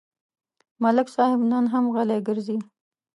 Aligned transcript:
ملک 0.83 1.07
صاحب 1.15 1.39
نن 1.51 1.65
هم 1.73 1.85
غلی 1.95 2.19
ګرځي. 2.27 2.57